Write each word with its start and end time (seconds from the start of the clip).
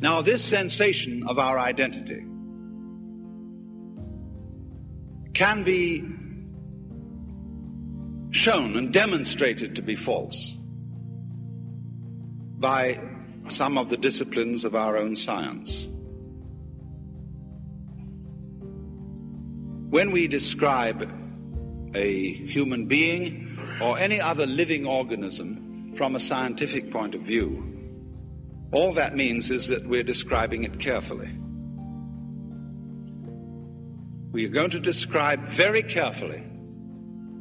Now, 0.00 0.22
this 0.22 0.42
sensation 0.42 1.24
of 1.28 1.38
our 1.38 1.58
identity 1.58 2.24
can 5.34 5.62
be 5.62 6.02
shown 8.30 8.76
and 8.76 8.92
demonstrated 8.94 9.76
to 9.76 9.82
be 9.82 9.96
false 9.96 10.56
by 12.58 12.98
some 13.48 13.76
of 13.76 13.90
the 13.90 13.98
disciplines 13.98 14.64
of 14.64 14.74
our 14.74 14.96
own 14.96 15.16
science. 15.16 15.86
When 19.90 20.12
we 20.12 20.28
describe 20.28 21.12
a 21.94 22.32
human 22.32 22.86
being 22.86 23.58
or 23.82 23.98
any 23.98 24.20
other 24.20 24.46
living 24.46 24.86
organism 24.86 25.94
from 25.98 26.14
a 26.14 26.20
scientific 26.20 26.90
point 26.90 27.14
of 27.14 27.22
view, 27.22 27.79
all 28.72 28.94
that 28.94 29.14
means 29.14 29.50
is 29.50 29.68
that 29.68 29.88
we're 29.88 30.04
describing 30.04 30.64
it 30.64 30.78
carefully. 30.80 31.30
We 34.32 34.46
are 34.46 34.50
going 34.50 34.70
to 34.70 34.80
describe 34.80 35.40
very 35.56 35.82
carefully 35.82 36.44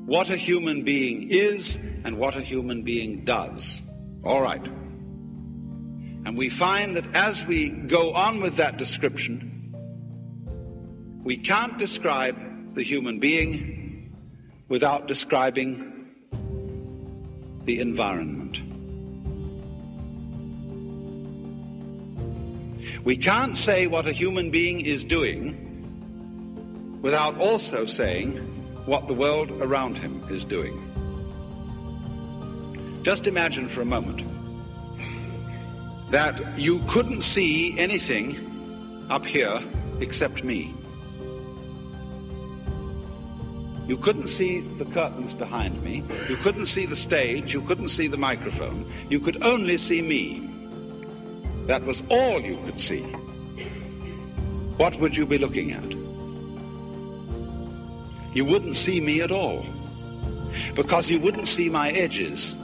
what 0.05 0.31
a 0.31 0.38
human 0.38 0.83
being 0.83 1.29
is 1.29 1.77
and 2.03 2.17
what 2.17 2.35
a 2.35 2.41
human 2.41 2.83
being 2.83 3.25
does. 3.25 3.79
All 4.23 4.41
right. 4.41 4.65
And 4.65 6.35
we 6.35 6.49
find 6.49 6.97
that 6.97 7.15
as 7.15 7.43
we 7.47 7.69
go 7.69 8.11
on 8.11 8.41
with 8.41 8.57
that 8.57 8.77
description, 8.77 9.71
we 11.23 11.38
can't 11.38 11.77
describe 11.77 12.73
the 12.73 12.83
human 12.83 13.19
being 13.19 14.16
without 14.67 15.07
describing 15.07 16.07
the 17.66 17.80
environment. 17.80 18.69
We 23.05 23.17
can't 23.17 23.55
say 23.55 23.88
what 23.88 24.08
a 24.08 24.14
human 24.14 24.52
being 24.52 24.86
is 24.86 25.05
doing 25.05 25.66
without 27.02 27.38
also 27.39 27.86
saying 27.86 28.38
what 28.86 29.08
the 29.08 29.14
world 29.14 29.52
around 29.52 29.95
him 29.95 30.25
is 30.30 30.44
doing. 30.45 30.86
Just 33.03 33.28
imagine 33.28 33.69
for 33.69 33.81
a 33.81 33.86
moment 33.86 34.22
that 36.11 36.58
you 36.58 36.81
couldn't 36.89 37.22
see 37.22 37.75
anything 37.78 39.08
up 39.09 39.25
here 39.25 39.59
except 40.02 40.44
me. 40.44 40.75
You 43.88 43.97
couldn't 43.97 44.28
see 44.28 44.61
the 44.78 44.86
curtains 44.86 45.34
behind 45.34 45.81
me. 45.84 46.03
You 46.30 46.38
couldn't 46.44 46.67
see 46.67 46.86
the 46.86 46.95
stage. 46.95 47.53
You 47.53 47.61
couldn't 47.61 47.89
see 47.89 48.08
the 48.08 48.17
microphone. 48.17 48.91
You 49.09 49.19
could 49.19 49.41
only 49.41 49.78
see 49.78 50.02
me. 50.02 50.48
That 51.70 51.86
was 51.86 52.02
all 52.09 52.42
you 52.42 52.58
could 52.66 52.80
see. 52.80 53.03
What 54.78 55.00
would 55.00 55.16
you 55.16 55.28
be 55.28 55.38
looking 55.38 55.72
at? 55.72 55.92
You 58.36 58.44
wouldn't 58.45 58.75
see 58.75 59.00
me 59.00 59.22
at 59.22 59.30
all. 59.30 59.64
Because 60.75 61.12
you 61.12 61.20
wouldn't 61.20 61.45
see 61.45 61.70
my 61.70 61.92
edges. 61.92 62.56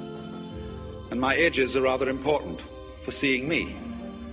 And 1.11 1.21
my 1.21 1.35
edges 1.35 1.75
are 1.75 1.83
rather 1.83 2.09
important 2.09 2.63
for 3.03 3.11
seeing 3.11 3.47
me. 3.47 3.77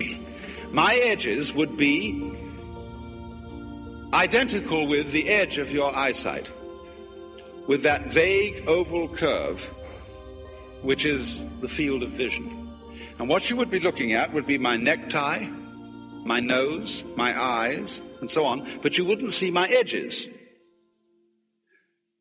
my 0.72 0.94
edges 0.94 1.52
would 1.52 1.76
be 1.76 2.32
identical 4.14 4.86
with 4.88 5.12
the 5.12 5.28
edge 5.28 5.58
of 5.58 5.68
your 5.68 5.94
eyesight, 5.94 6.50
with 7.68 7.82
that 7.82 8.14
vague 8.14 8.66
oval 8.66 9.14
curve, 9.14 9.60
which 10.80 11.04
is 11.04 11.44
the 11.60 11.68
field 11.68 12.02
of 12.02 12.12
vision. 12.12 12.61
And 13.18 13.28
what 13.28 13.48
you 13.48 13.56
would 13.56 13.70
be 13.70 13.80
looking 13.80 14.12
at 14.12 14.32
would 14.32 14.46
be 14.46 14.58
my 14.58 14.76
necktie, 14.76 15.46
my 16.24 16.40
nose, 16.40 17.04
my 17.16 17.40
eyes, 17.40 18.00
and 18.20 18.30
so 18.30 18.44
on, 18.44 18.80
but 18.82 18.96
you 18.96 19.04
wouldn't 19.04 19.32
see 19.32 19.50
my 19.50 19.66
edges. 19.68 20.26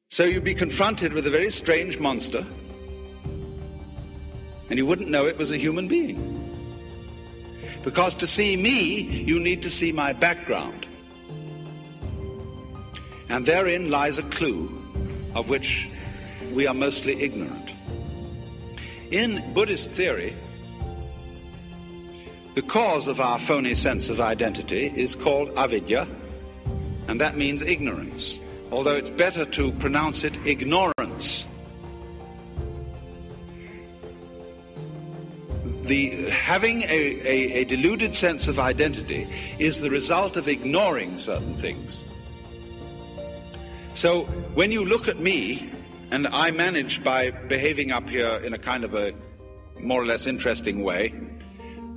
So 0.09 0.25
you'd 0.25 0.43
be 0.43 0.55
confronted 0.55 1.13
with 1.13 1.25
a 1.25 1.31
very 1.31 1.51
strange 1.51 1.97
monster, 1.97 2.45
and 4.69 4.77
you 4.77 4.85
wouldn't 4.85 5.09
know 5.09 5.25
it 5.27 5.37
was 5.37 5.51
a 5.51 5.57
human 5.57 5.87
being. 5.87 6.37
Because 7.83 8.15
to 8.15 8.27
see 8.27 8.55
me, 8.55 9.01
you 9.01 9.39
need 9.39 9.63
to 9.63 9.69
see 9.69 9.91
my 9.91 10.13
background. 10.13 10.87
And 13.29 13.45
therein 13.45 13.89
lies 13.89 14.17
a 14.17 14.23
clue 14.29 14.69
of 15.33 15.47
which 15.49 15.89
we 16.53 16.67
are 16.67 16.73
mostly 16.73 17.21
ignorant. 17.23 17.71
In 19.11 19.53
Buddhist 19.53 19.91
theory, 19.91 20.35
the 22.55 22.61
cause 22.61 23.07
of 23.07 23.19
our 23.19 23.39
phony 23.39 23.73
sense 23.73 24.09
of 24.09 24.19
identity 24.19 24.87
is 24.87 25.15
called 25.15 25.51
avidya, 25.55 26.07
and 27.07 27.21
that 27.21 27.37
means 27.37 27.61
ignorance, 27.61 28.39
although 28.71 28.95
it's 28.95 29.09
better 29.09 29.45
to 29.45 29.71
pronounce 29.79 30.23
it 30.23 30.35
ignorance. 30.45 31.45
the 35.91 36.29
having 36.29 36.83
a, 36.83 36.85
a, 36.87 37.61
a, 37.61 37.65
deluded 37.65 38.15
sense 38.15 38.47
of 38.47 38.59
identity 38.59 39.27
is 39.59 39.81
the 39.81 39.89
result 39.89 40.37
of 40.37 40.47
ignoring 40.47 41.17
certain 41.17 41.59
things. 41.59 42.05
So 43.93 44.23
when 44.53 44.71
you 44.71 44.85
look 44.85 45.07
at 45.09 45.19
me, 45.19 45.69
and 46.11 46.27
I 46.27 46.51
manage 46.51 47.03
by 47.03 47.31
behaving 47.31 47.91
up 47.91 48.07
here 48.07 48.39
in 48.43 48.53
a 48.53 48.59
kind 48.59 48.85
of 48.85 48.93
a 48.93 49.13
more 49.79 50.01
or 50.01 50.05
less 50.05 50.27
interesting 50.27 50.83
way, 50.83 51.13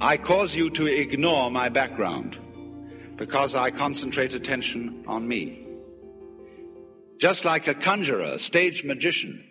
I 0.05 0.19
cause 0.19 0.55
you 0.55 0.69
to 0.69 0.85
ignore 0.85 1.51
my 1.51 1.71
background 1.71 2.39
because 3.17 3.55
I 3.55 3.71
concentrate 3.71 4.35
attention 4.35 5.07
on 5.09 5.27
me. 5.27 5.67
Just 7.19 7.47
like 7.47 7.69
a 7.69 7.75
conjurer, 7.75 8.35
a 8.35 8.39
stage 8.39 8.85
magician, 8.85 9.43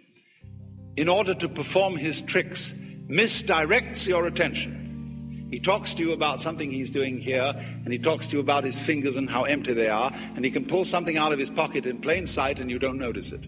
in 0.96 1.10
order 1.10 1.34
to 1.34 1.50
perform 1.50 1.98
his 1.98 2.22
tricks, 2.22 2.72
misdirects 3.10 4.06
your 4.06 4.28
attention. 4.28 5.48
He 5.50 5.60
talks 5.60 5.96
to 5.96 6.04
you 6.04 6.12
about 6.12 6.40
something 6.40 6.70
he's 6.70 6.92
doing 6.92 7.18
here, 7.18 7.52
and 7.56 7.92
he 7.92 7.98
talks 7.98 8.28
to 8.28 8.34
you 8.34 8.40
about 8.40 8.64
his 8.64 8.78
fingers 8.86 9.16
and 9.16 9.28
how 9.28 9.46
empty 9.46 9.74
they 9.74 9.90
are, 9.90 10.12
and 10.14 10.46
he 10.46 10.52
can 10.52 10.68
pull 10.68 10.86
something 10.86 11.18
out 11.18 11.34
of 11.34 11.40
his 11.40 11.50
pocket 11.50 11.88
in 11.88 12.00
plain 12.00 12.28
sight 12.28 12.60
and 12.60 12.70
you 12.70 12.78
don't 12.78 13.00
notice 13.00 13.32
it. 13.32 13.44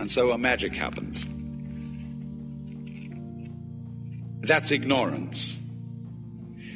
And 0.00 0.10
so 0.10 0.30
a 0.30 0.38
magic 0.38 0.72
happens. 0.72 1.26
That's 4.40 4.70
ignorance. 4.70 5.58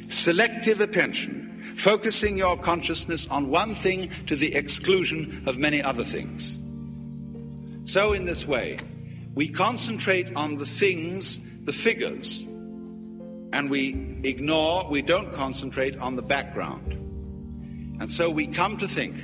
Selective 0.09 0.79
attention, 0.79 1.75
focusing 1.77 2.37
your 2.37 2.57
consciousness 2.57 3.27
on 3.29 3.49
one 3.49 3.75
thing 3.75 4.11
to 4.27 4.35
the 4.35 4.55
exclusion 4.55 5.43
of 5.47 5.57
many 5.57 5.81
other 5.81 6.03
things. 6.03 6.57
So, 7.85 8.13
in 8.13 8.25
this 8.25 8.45
way, 8.45 8.79
we 9.35 9.49
concentrate 9.49 10.35
on 10.35 10.57
the 10.57 10.65
things, 10.65 11.39
the 11.65 11.73
figures, 11.73 12.43
and 13.53 13.69
we 13.69 14.19
ignore, 14.23 14.89
we 14.89 15.01
don't 15.01 15.33
concentrate 15.33 15.97
on 15.97 16.15
the 16.15 16.21
background. 16.21 16.93
And 18.01 18.11
so 18.11 18.29
we 18.29 18.47
come 18.47 18.77
to 18.79 18.87
think 18.87 19.15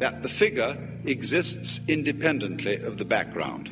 that 0.00 0.22
the 0.22 0.28
figure 0.28 1.00
exists 1.06 1.80
independently 1.88 2.82
of 2.82 2.98
the 2.98 3.04
background. 3.04 3.70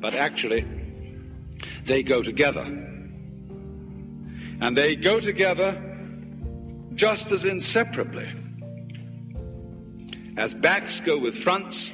But 0.00 0.14
actually, 0.14 0.64
they 1.86 2.02
go 2.02 2.22
together. 2.22 2.64
And 4.60 4.76
they 4.76 4.96
go 4.96 5.20
together 5.20 5.82
just 6.94 7.30
as 7.32 7.44
inseparably 7.44 8.26
as 10.38 10.54
backs 10.54 11.00
go 11.04 11.18
with 11.18 11.42
fronts 11.42 11.92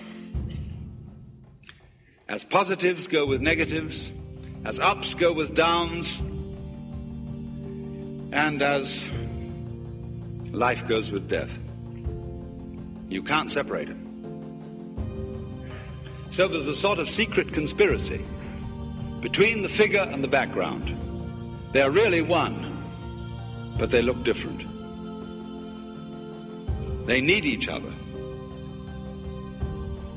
as 2.32 2.44
positives 2.44 3.08
go 3.08 3.26
with 3.26 3.42
negatives, 3.42 4.10
as 4.64 4.78
ups 4.78 5.14
go 5.14 5.34
with 5.34 5.54
downs, 5.54 6.18
and 8.32 8.62
as 8.62 9.04
life 10.50 10.88
goes 10.88 11.12
with 11.12 11.28
death. 11.28 11.50
You 13.08 13.22
can't 13.22 13.50
separate 13.50 13.88
them. 13.88 13.98
So 16.30 16.48
there's 16.48 16.66
a 16.66 16.72
sort 16.74 16.98
of 16.98 17.06
secret 17.10 17.52
conspiracy 17.52 18.24
between 19.22 19.62
the 19.62 19.68
figure 19.68 20.00
and 20.00 20.22
the 20.22 20.28
background. 20.28 20.98
They're 21.72 21.92
really 21.92 22.22
one, 22.22 23.76
but 23.78 23.90
they 23.90 24.02
look 24.02 24.24
different. 24.24 24.66
They 27.06 27.20
need 27.20 27.44
each 27.44 27.68
other, 27.68 27.94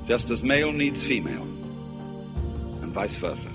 just 0.07 0.31
as 0.31 0.43
male 0.43 0.71
needs 0.71 1.05
female 1.05 1.43
and 2.81 2.93
vice 2.93 3.15
versa. 3.15 3.49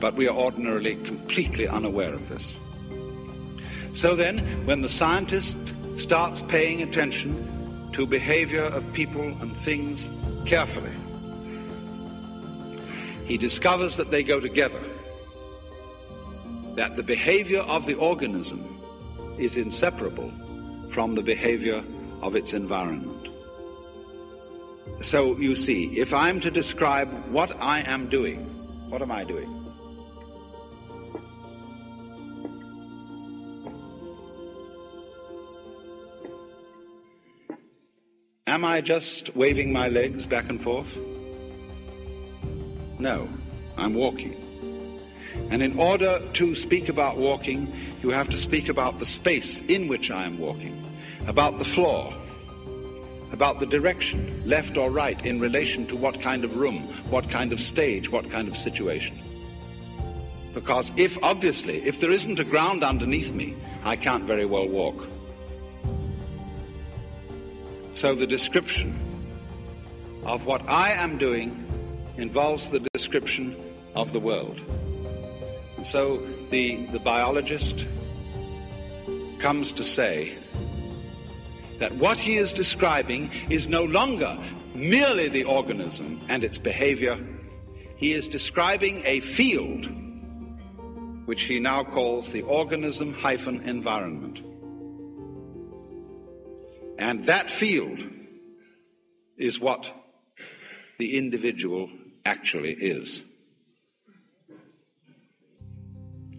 But 0.00 0.14
we 0.14 0.28
are 0.28 0.36
ordinarily 0.36 0.96
completely 1.04 1.66
unaware 1.66 2.14
of 2.14 2.28
this. 2.28 2.58
So 3.92 4.14
then, 4.14 4.66
when 4.66 4.82
the 4.82 4.88
scientist 4.88 5.58
starts 5.96 6.42
paying 6.42 6.82
attention 6.82 7.90
to 7.94 8.06
behavior 8.06 8.62
of 8.62 8.92
people 8.92 9.22
and 9.22 9.56
things 9.64 10.08
carefully, 10.46 10.97
he 13.28 13.38
discovers 13.38 13.96
that 13.98 14.10
they 14.10 14.24
go 14.24 14.40
together. 14.40 14.82
that 16.78 16.94
the 16.94 17.02
behavior 17.02 17.58
of 17.58 17.86
the 17.86 17.94
organism 17.94 18.60
is 19.36 19.56
inseparable 19.56 20.30
from 20.94 21.16
the 21.16 21.22
behavior 21.22 21.82
of 22.22 22.36
its 22.36 22.52
environment. 22.52 23.28
So 25.00 25.36
you 25.38 25.56
see, 25.56 25.98
if 25.98 26.12
I'm 26.12 26.40
to 26.40 26.52
describe 26.52 27.08
what 27.32 27.50
I 27.56 27.80
am 27.80 28.08
doing, 28.08 28.44
what 28.90 29.02
am 29.02 29.10
I 29.10 29.24
doing? 29.24 29.52
Am 38.46 38.64
I 38.64 38.80
just 38.80 39.30
waving 39.34 39.72
my 39.72 39.88
legs 39.88 40.26
back 40.26 40.48
and 40.48 40.62
forth? 40.62 40.86
No, 42.98 43.28
I'm 43.76 43.94
walking. 43.94 44.34
And 45.50 45.62
in 45.62 45.78
order 45.78 46.20
to 46.34 46.54
speak 46.54 46.88
about 46.88 47.16
walking, 47.16 47.72
you 48.02 48.10
have 48.10 48.28
to 48.30 48.36
speak 48.36 48.68
about 48.68 48.98
the 48.98 49.04
space 49.04 49.60
in 49.68 49.88
which 49.88 50.10
I 50.10 50.26
am 50.26 50.38
walking, 50.38 50.84
about 51.26 51.58
the 51.58 51.64
floor, 51.64 52.12
about 53.30 53.60
the 53.60 53.66
direction, 53.66 54.42
left 54.46 54.76
or 54.76 54.90
right, 54.90 55.24
in 55.24 55.38
relation 55.38 55.86
to 55.88 55.96
what 55.96 56.20
kind 56.20 56.44
of 56.44 56.56
room, 56.56 56.88
what 57.10 57.30
kind 57.30 57.52
of 57.52 57.60
stage, 57.60 58.10
what 58.10 58.30
kind 58.30 58.48
of 58.48 58.56
situation. 58.56 59.22
Because 60.54 60.90
if, 60.96 61.16
obviously, 61.22 61.86
if 61.86 62.00
there 62.00 62.10
isn't 62.10 62.40
a 62.40 62.44
ground 62.44 62.82
underneath 62.82 63.32
me, 63.32 63.54
I 63.84 63.96
can't 63.96 64.24
very 64.24 64.46
well 64.46 64.68
walk. 64.68 65.06
So 67.94 68.14
the 68.14 68.26
description 68.26 68.96
of 70.24 70.46
what 70.46 70.62
I 70.68 70.92
am 70.92 71.18
doing 71.18 71.67
involves 72.18 72.68
the 72.68 72.80
description 72.92 73.56
of 73.94 74.12
the 74.12 74.20
world. 74.20 74.60
And 75.76 75.86
so 75.86 76.18
the, 76.50 76.86
the 76.86 76.98
biologist 76.98 77.86
comes 79.40 79.72
to 79.72 79.84
say 79.84 80.36
that 81.78 81.94
what 81.94 82.18
he 82.18 82.36
is 82.36 82.52
describing 82.52 83.30
is 83.48 83.68
no 83.68 83.84
longer 83.84 84.36
merely 84.74 85.28
the 85.28 85.44
organism 85.44 86.20
and 86.28 86.42
its 86.42 86.58
behavior. 86.58 87.16
He 87.96 88.12
is 88.12 88.28
describing 88.28 89.02
a 89.04 89.20
field 89.20 89.86
which 91.26 91.42
he 91.42 91.60
now 91.60 91.84
calls 91.84 92.32
the 92.32 92.42
organism 92.42 93.12
hyphen 93.12 93.68
environment. 93.68 94.40
And 96.98 97.26
that 97.26 97.50
field 97.50 98.00
is 99.36 99.60
what 99.60 99.86
the 100.98 101.16
individual 101.16 101.88
actually 102.28 102.72
is. 102.72 103.22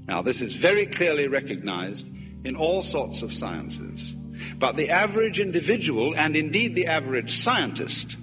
Now, 0.07 0.21
this 0.21 0.41
is 0.41 0.55
very 0.55 0.87
clearly 0.87 1.27
recognized 1.27 2.07
in 2.43 2.55
all 2.55 2.81
sorts 2.81 3.21
of 3.21 3.31
sciences. 3.31 4.15
But 4.57 4.75
the 4.75 4.89
average 4.89 5.39
individual, 5.39 6.15
and 6.15 6.35
indeed 6.35 6.75
the 6.75 6.87
average 6.87 7.41
scientist, 7.41 8.17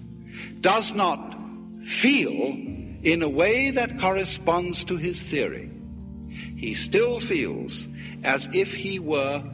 does 0.61 0.93
not 0.95 1.35
feel 2.03 2.57
in 3.03 3.23
a 3.23 3.29
way 3.29 3.73
that 3.73 4.01
corresponds 4.01 4.85
to 4.87 4.97
his 4.97 5.23
theory. 5.31 5.71
He 6.57 6.75
still 6.75 7.21
feels 7.21 7.87
as 8.25 8.49
if 8.53 8.69
he 8.69 8.99
were 8.99 9.45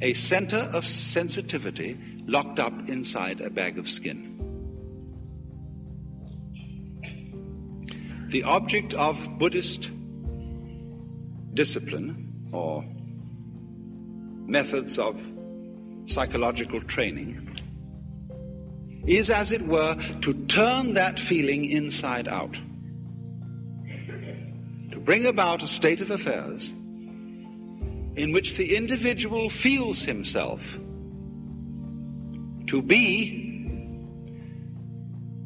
a 0.00 0.14
center 0.14 0.56
of 0.56 0.84
sensitivity 0.84 1.96
locked 2.26 2.58
up 2.58 2.88
inside 2.88 3.40
a 3.40 3.50
bag 3.50 3.78
of 3.78 3.88
skin. 3.88 4.37
The 8.30 8.42
object 8.42 8.92
of 8.92 9.16
Buddhist 9.38 9.90
discipline 11.54 12.50
or 12.52 12.84
methods 14.46 14.98
of 14.98 15.16
psychological 16.04 16.82
training 16.82 17.58
is, 19.06 19.30
as 19.30 19.50
it 19.50 19.62
were, 19.66 19.96
to 20.20 20.46
turn 20.46 20.94
that 20.94 21.18
feeling 21.18 21.64
inside 21.64 22.28
out. 22.28 22.52
To 24.92 25.00
bring 25.00 25.24
about 25.24 25.62
a 25.62 25.66
state 25.66 26.02
of 26.02 26.10
affairs 26.10 26.68
in 26.68 28.32
which 28.34 28.58
the 28.58 28.76
individual 28.76 29.48
feels 29.48 30.02
himself 30.02 30.60
to 32.66 32.82
be 32.82 33.46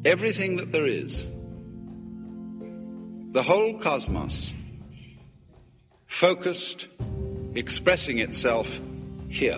everything 0.03 0.57
that 0.57 0.73
there 0.73 0.87
is. 0.87 1.25
The 3.33 3.41
whole 3.41 3.79
cosmos 3.79 4.51
focused, 6.05 6.87
expressing 7.55 8.19
itself 8.19 8.67
here. 9.27 9.57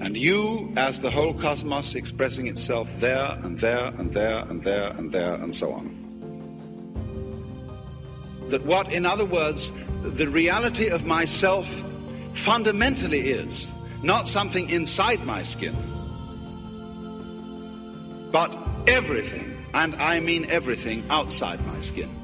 And 0.00 0.16
you, 0.16 0.72
as 0.76 1.00
the 1.00 1.10
whole 1.10 1.34
cosmos 1.34 1.96
expressing 1.96 2.46
itself 2.46 2.86
there 3.00 3.36
and 3.42 3.60
there 3.60 3.88
and 3.88 4.14
there 4.14 4.44
and 4.48 4.62
there 4.62 4.92
and 4.92 5.12
there 5.12 5.34
and 5.34 5.52
so 5.52 5.72
on. 5.72 6.06
That 8.52 8.64
what, 8.64 8.92
in 8.92 9.04
other 9.04 9.26
words, 9.26 9.72
the 10.16 10.28
reality 10.28 10.90
of 10.90 11.06
myself 11.06 11.66
fundamentally 12.44 13.30
is 13.30 13.66
not 14.04 14.28
something 14.28 14.70
inside 14.70 15.26
my 15.26 15.42
skin, 15.42 15.74
but 18.30 18.54
everything, 18.86 19.57
and 19.74 19.94
I 19.96 20.20
mean 20.20 20.50
everything 20.50 21.04
outside 21.10 21.60
my 21.64 21.80
skin. 21.80 22.14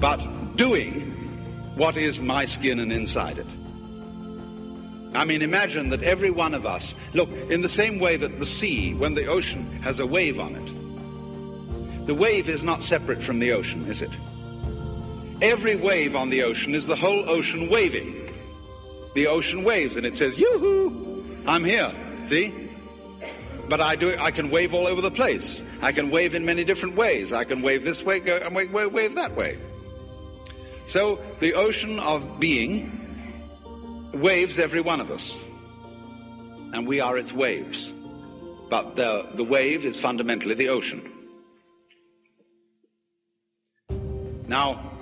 But 0.00 0.56
doing 0.56 1.74
what 1.76 1.96
is 1.96 2.20
my 2.20 2.44
skin 2.44 2.80
and 2.80 2.92
inside 2.92 3.38
it. 3.38 3.46
I 5.16 5.24
mean, 5.24 5.42
imagine 5.42 5.90
that 5.90 6.02
every 6.02 6.30
one 6.30 6.54
of 6.54 6.66
us, 6.66 6.94
look, 7.14 7.30
in 7.30 7.62
the 7.62 7.68
same 7.68 7.98
way 7.98 8.16
that 8.16 8.38
the 8.38 8.46
sea, 8.46 8.94
when 8.94 9.14
the 9.14 9.26
ocean 9.26 9.80
has 9.82 10.00
a 10.00 10.06
wave 10.06 10.38
on 10.38 10.56
it, 10.56 12.06
the 12.06 12.14
wave 12.14 12.48
is 12.48 12.64
not 12.64 12.82
separate 12.82 13.22
from 13.22 13.38
the 13.38 13.52
ocean, 13.52 13.86
is 13.86 14.02
it? 14.02 14.10
Every 15.42 15.76
wave 15.76 16.14
on 16.14 16.30
the 16.30 16.42
ocean 16.42 16.74
is 16.74 16.86
the 16.86 16.96
whole 16.96 17.28
ocean 17.28 17.68
waving 17.70 18.26
the 19.16 19.26
ocean 19.26 19.64
waves 19.64 19.96
and 19.96 20.04
it 20.06 20.14
says, 20.14 20.38
yoo-hoo, 20.38 21.42
I'm 21.46 21.64
here. 21.64 21.90
See? 22.26 22.65
But 23.68 23.80
I 23.80 23.96
do, 23.96 24.14
I 24.18 24.30
can 24.30 24.50
wave 24.50 24.74
all 24.74 24.86
over 24.86 25.00
the 25.00 25.10
place. 25.10 25.64
I 25.80 25.92
can 25.92 26.10
wave 26.10 26.34
in 26.34 26.44
many 26.44 26.64
different 26.64 26.96
ways. 26.96 27.32
I 27.32 27.44
can 27.44 27.62
wave 27.62 27.84
this 27.84 28.02
way, 28.02 28.20
go, 28.20 28.36
and 28.36 28.54
wave, 28.54 28.72
wave, 28.72 28.92
wave 28.92 29.14
that 29.16 29.36
way. 29.36 29.58
So 30.86 31.18
the 31.40 31.54
ocean 31.54 31.98
of 31.98 32.38
being 32.38 34.10
waves 34.14 34.58
every 34.58 34.80
one 34.80 35.00
of 35.00 35.10
us. 35.10 35.38
And 36.72 36.86
we 36.86 37.00
are 37.00 37.18
its 37.18 37.32
waves. 37.32 37.92
But 38.70 38.96
the, 38.96 39.30
the 39.34 39.44
wave 39.44 39.84
is 39.84 39.98
fundamentally 40.00 40.54
the 40.54 40.68
ocean. 40.68 41.12
Now, 44.48 44.96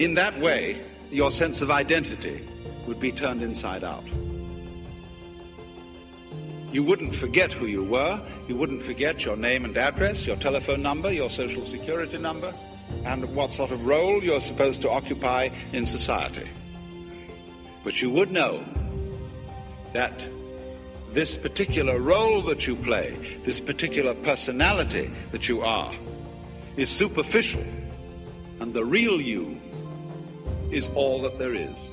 In 0.00 0.14
that 0.14 0.40
way, 0.40 0.80
your 1.10 1.30
sense 1.30 1.60
of 1.60 1.68
identity 1.68 2.48
would 2.88 2.98
be 3.00 3.12
turned 3.12 3.42
inside 3.42 3.84
out. 3.84 4.04
You 6.72 6.84
wouldn't 6.84 7.16
forget 7.16 7.52
who 7.52 7.66
you 7.66 7.82
were. 7.82 8.24
You 8.46 8.56
wouldn't 8.56 8.84
forget 8.84 9.20
your 9.20 9.36
name 9.36 9.64
and 9.64 9.76
address, 9.76 10.26
your 10.26 10.36
telephone 10.36 10.82
number, 10.82 11.12
your 11.12 11.28
social 11.28 11.66
security 11.66 12.16
number, 12.16 12.54
and 13.04 13.34
what 13.34 13.52
sort 13.52 13.72
of 13.72 13.84
role 13.84 14.22
you're 14.22 14.40
supposed 14.40 14.82
to 14.82 14.90
occupy 14.90 15.48
in 15.72 15.84
society. 15.84 16.48
But 17.82 18.00
you 18.00 18.10
would 18.10 18.30
know 18.30 18.64
that 19.94 20.12
this 21.12 21.36
particular 21.36 22.00
role 22.00 22.42
that 22.44 22.66
you 22.66 22.76
play, 22.76 23.40
this 23.44 23.60
particular 23.60 24.14
personality 24.14 25.10
that 25.32 25.48
you 25.48 25.62
are, 25.62 25.92
is 26.76 26.88
superficial, 26.88 27.64
and 28.60 28.72
the 28.72 28.84
real 28.84 29.20
you 29.20 29.58
is 30.70 30.88
all 30.94 31.22
that 31.22 31.36
there 31.36 31.54
is. 31.54 31.88